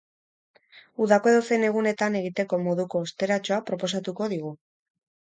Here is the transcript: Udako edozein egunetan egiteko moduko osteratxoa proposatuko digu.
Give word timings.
Udako 1.05 1.29
edozein 1.33 1.65
egunetan 1.67 2.17
egiteko 2.21 2.59
moduko 2.69 3.03
osteratxoa 3.09 3.61
proposatuko 3.69 4.31
digu. 4.33 4.55